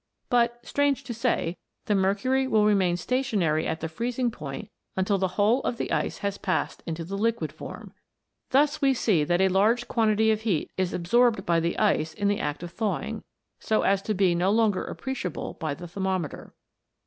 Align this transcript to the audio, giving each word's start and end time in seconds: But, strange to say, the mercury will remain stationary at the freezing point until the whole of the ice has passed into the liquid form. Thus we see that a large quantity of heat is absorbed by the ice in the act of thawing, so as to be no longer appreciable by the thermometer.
But, 0.31 0.65
strange 0.65 1.03
to 1.03 1.13
say, 1.13 1.57
the 1.85 1.93
mercury 1.93 2.47
will 2.47 2.65
remain 2.65 2.97
stationary 2.97 3.67
at 3.67 3.81
the 3.81 3.87
freezing 3.87 4.31
point 4.31 4.67
until 4.95 5.19
the 5.19 5.27
whole 5.37 5.59
of 5.61 5.77
the 5.77 5.91
ice 5.91 6.17
has 6.25 6.39
passed 6.39 6.81
into 6.87 7.05
the 7.05 7.15
liquid 7.15 7.51
form. 7.53 7.93
Thus 8.49 8.81
we 8.81 8.95
see 8.95 9.23
that 9.23 9.41
a 9.41 9.47
large 9.47 9.87
quantity 9.87 10.31
of 10.31 10.41
heat 10.41 10.71
is 10.75 10.91
absorbed 10.91 11.45
by 11.45 11.59
the 11.59 11.77
ice 11.77 12.15
in 12.15 12.29
the 12.29 12.39
act 12.39 12.63
of 12.63 12.71
thawing, 12.71 13.21
so 13.59 13.83
as 13.83 14.01
to 14.01 14.15
be 14.15 14.33
no 14.33 14.49
longer 14.49 14.83
appreciable 14.83 15.53
by 15.53 15.75
the 15.75 15.87
thermometer. 15.87 16.55